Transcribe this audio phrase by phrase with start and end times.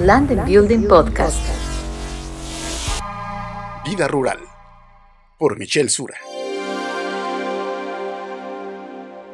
[0.00, 1.38] Land and Building Podcast.
[3.84, 4.40] Vida Rural
[5.38, 6.16] por Michelle Sura.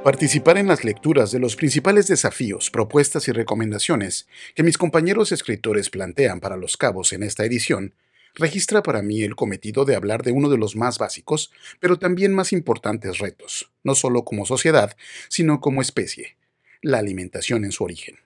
[0.04, 5.88] Participar en las lecturas de los principales desafíos, propuestas y recomendaciones que mis compañeros escritores
[5.88, 7.94] plantean para los cabos en esta edición
[8.34, 11.50] registra para mí el cometido de hablar de uno de los más básicos,
[11.80, 14.94] pero también más importantes retos, no solo como sociedad,
[15.30, 16.36] sino como especie,
[16.82, 18.18] la alimentación en su origen.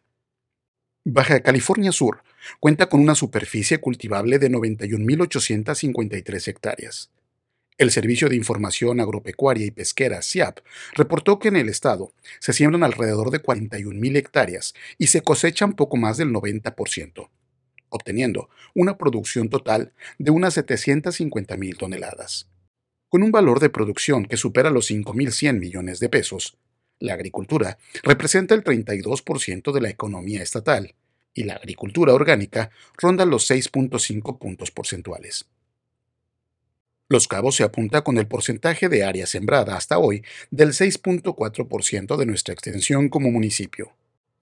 [1.07, 2.23] Baja California Sur
[2.61, 7.11] cuenta con una superficie cultivable de 91.853 hectáreas.
[7.76, 10.61] El Servicio de Información Agropecuaria y Pesquera, SIAP,
[10.95, 15.98] reportó que en el estado se siembran alrededor de 41.000 hectáreas y se cosechan poco
[15.98, 17.29] más del 90%,
[17.90, 22.48] obteniendo una producción total de unas 750.000 toneladas.
[23.11, 26.57] Con un valor de producción que supera los 5.100 millones de pesos,
[27.00, 30.94] la agricultura representa el 32% de la economía estatal
[31.34, 35.47] y la agricultura orgánica ronda los 6.5 puntos porcentuales.
[37.09, 42.27] Los Cabos se apunta con el porcentaje de área sembrada hasta hoy del 6.4% de
[42.27, 43.92] nuestra extensión como municipio,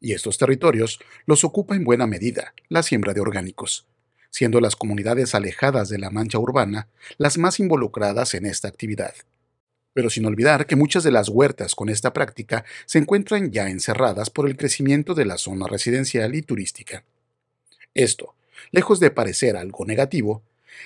[0.01, 3.87] y estos territorios los ocupa en buena medida la siembra de orgánicos,
[4.31, 9.15] siendo las comunidades alejadas de la mancha urbana las más involucradas en esta actividad
[9.95, 14.31] pero sin olvidar que muchas de las huertas con esta práctica se encuentran ya encerradas
[14.31, 17.05] por el crecimiento de la zona residencial y turística.
[17.95, 18.35] Esto,
[18.71, 20.43] lejos de parecer algo negativo,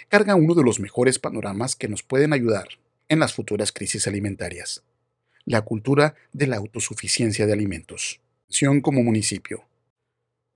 [0.09, 2.69] carga uno de los mejores panoramas que nos pueden ayudar
[3.09, 4.83] en las futuras crisis alimentarias.
[5.45, 8.21] La cultura de la autosuficiencia de alimentos.
[8.83, 9.65] como municipio.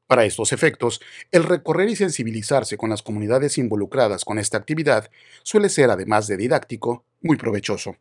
[0.09, 5.09] Para estos efectos, el recorrer y sensibilizarse con las comunidades involucradas con esta actividad
[5.45, 7.97] suele ser, además de didáctico, muy provechoso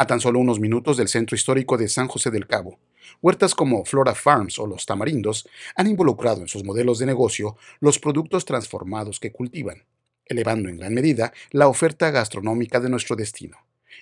[0.00, 2.78] a tan solo unos minutos del centro histórico de San José del Cabo.
[3.20, 7.98] Huertas como Flora Farms o Los Tamarindos han involucrado en sus modelos de negocio los
[7.98, 9.84] productos transformados que cultivan,
[10.24, 13.58] elevando en gran medida la oferta gastronómica de nuestro destino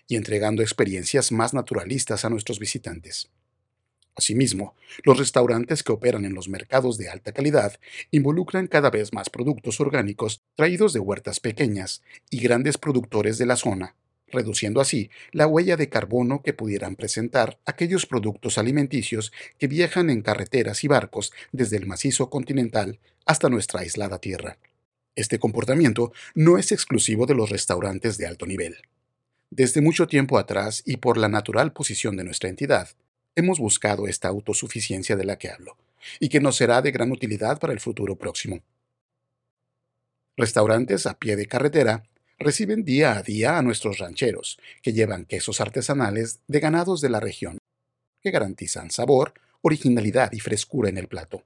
[0.06, 3.28] y entregando experiencias más naturalistas a nuestros visitantes.
[4.14, 7.80] Asimismo, los restaurantes que operan en los mercados de alta calidad
[8.12, 13.56] involucran cada vez más productos orgánicos traídos de huertas pequeñas y grandes productores de la
[13.56, 13.96] zona
[14.30, 20.22] reduciendo así la huella de carbono que pudieran presentar aquellos productos alimenticios que viajan en
[20.22, 24.58] carreteras y barcos desde el macizo continental hasta nuestra aislada tierra.
[25.14, 28.76] Este comportamiento no es exclusivo de los restaurantes de alto nivel.
[29.50, 32.90] Desde mucho tiempo atrás y por la natural posición de nuestra entidad,
[33.34, 35.76] hemos buscado esta autosuficiencia de la que hablo,
[36.20, 38.60] y que nos será de gran utilidad para el futuro próximo.
[40.36, 42.04] Restaurantes a pie de carretera
[42.38, 47.20] reciben día a día a nuestros rancheros, que llevan quesos artesanales de ganados de la
[47.20, 47.58] región,
[48.22, 51.42] que garantizan sabor, originalidad y frescura en el plato.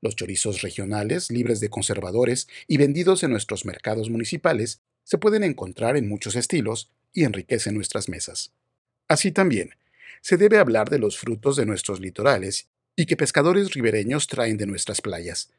[0.00, 5.96] Los chorizos regionales, libres de conservadores y vendidos en nuestros mercados municipales, se pueden encontrar
[5.96, 8.52] en muchos estilos y enriquecen nuestras mesas.
[9.08, 9.70] Así también,
[10.20, 14.66] se debe hablar de los frutos de nuestros litorales y que pescadores ribereños traen de
[14.66, 15.50] nuestras playas,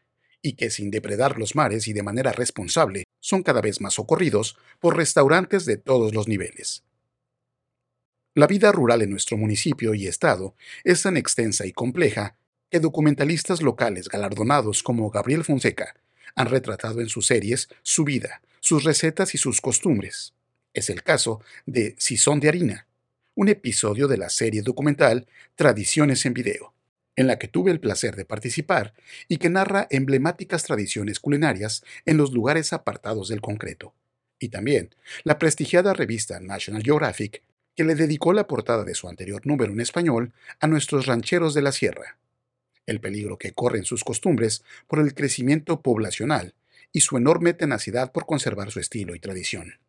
[0.41, 4.57] y que sin depredar los mares y de manera responsable son cada vez más socorridos
[4.79, 6.83] por restaurantes de todos los niveles.
[8.35, 12.35] La vida rural en nuestro municipio y estado es tan extensa y compleja
[12.69, 15.95] que documentalistas locales galardonados como Gabriel Fonseca
[16.35, 20.33] han retratado en sus series su vida, sus recetas y sus costumbres.
[20.73, 22.87] Es el caso de Si son de harina,
[23.35, 26.73] un episodio de la serie documental Tradiciones en Video,
[27.19, 28.93] en la que tuve el placer de participar
[29.27, 33.93] y que narra emblemáticas tradiciones culinarias en los lugares apartados del concreto.
[34.39, 37.43] Y también la prestigiada revista National Geographic,
[37.75, 40.31] que le dedicó la portada de su anterior número en español
[40.61, 42.17] a nuestros rancheros de la sierra.
[42.85, 46.53] El peligro que corren sus costumbres por el crecimiento poblacional
[46.93, 49.79] y su enorme tenacidad por conservar su estilo y tradición.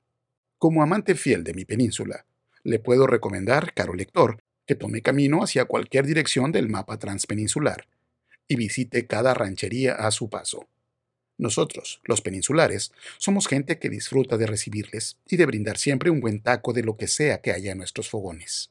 [0.58, 2.26] Como amante fiel de mi península,
[2.64, 7.88] le puedo recomendar, caro lector, que tome camino hacia cualquier dirección del mapa transpeninsular
[8.46, 10.68] y visite cada ranchería a su paso.
[11.38, 16.40] Nosotros, los peninsulares, somos gente que disfruta de recibirles y de brindar siempre un buen
[16.40, 18.70] taco de lo que sea que haya en nuestros fogones.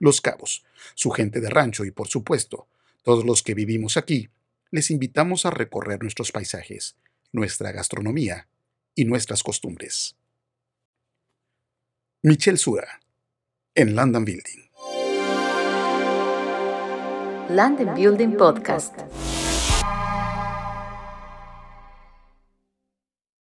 [0.00, 0.64] Los cabos,
[0.96, 2.66] su gente de rancho y por supuesto,
[3.04, 4.30] todos los que vivimos aquí,
[4.72, 6.96] les invitamos a recorrer nuestros paisajes,
[7.30, 8.48] nuestra gastronomía
[8.96, 10.16] y nuestras costumbres.
[12.20, 12.98] Michelle Sura,
[13.76, 14.67] en London Building.
[17.50, 19.27] Land Building Podcast.